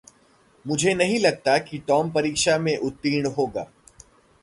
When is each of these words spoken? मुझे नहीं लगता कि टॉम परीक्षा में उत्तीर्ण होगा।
मुझे 0.67 0.93
नहीं 0.93 1.19
लगता 1.19 1.57
कि 1.57 1.77
टॉम 1.77 2.09
परीक्षा 2.11 2.57
में 2.57 2.77
उत्तीर्ण 2.77 3.27
होगा। 3.27 3.71